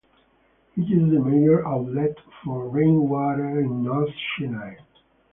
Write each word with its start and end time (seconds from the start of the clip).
It 0.75 0.81
is 0.85 1.11
the 1.11 1.19
major 1.19 1.63
outlet 1.67 2.15
for 2.43 2.67
rainwater 2.67 3.59
in 3.59 3.83
North 3.83 4.09
Chennai. 4.35 4.79